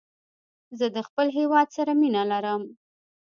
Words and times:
زه 0.77 0.85
د 0.95 0.97
خپل 1.07 1.27
هېواد 1.39 1.67
سره 1.77 1.91
مینه 2.01 2.23
لرم. 2.31 2.61